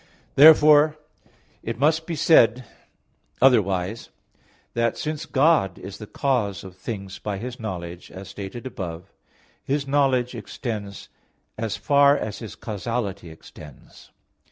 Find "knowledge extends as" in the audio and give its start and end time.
9.87-11.77